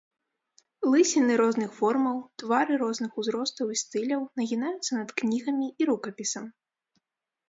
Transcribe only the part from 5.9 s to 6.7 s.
рукапісам.